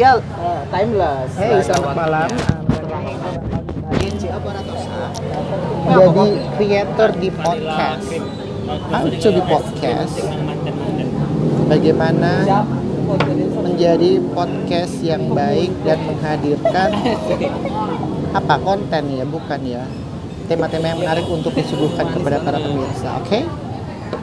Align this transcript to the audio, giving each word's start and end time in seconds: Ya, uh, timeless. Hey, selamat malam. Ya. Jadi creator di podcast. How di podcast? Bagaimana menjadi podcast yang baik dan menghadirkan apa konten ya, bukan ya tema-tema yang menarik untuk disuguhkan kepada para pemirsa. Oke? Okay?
Ya, 0.00 0.16
uh, 0.16 0.64
timeless. 0.72 1.28
Hey, 1.36 1.60
selamat 1.60 1.92
malam. 1.92 2.28
Ya. 2.32 2.48
Jadi 5.92 6.40
creator 6.56 7.10
di 7.20 7.28
podcast. 7.28 8.08
How 8.88 9.04
di 9.12 9.42
podcast? 9.44 10.14
Bagaimana 11.68 12.64
menjadi 13.60 14.24
podcast 14.32 15.04
yang 15.04 15.36
baik 15.36 15.68
dan 15.84 16.00
menghadirkan 16.08 16.96
apa 18.40 18.56
konten 18.56 19.04
ya, 19.04 19.28
bukan 19.28 19.60
ya 19.68 19.84
tema-tema 20.48 20.96
yang 20.96 21.00
menarik 21.04 21.28
untuk 21.28 21.52
disuguhkan 21.52 22.08
kepada 22.08 22.40
para 22.40 22.56
pemirsa. 22.56 23.20
Oke? 23.20 23.44
Okay? 23.44 23.69